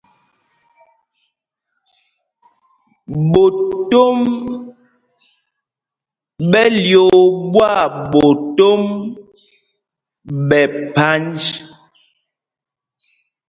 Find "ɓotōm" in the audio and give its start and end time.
3.31-4.19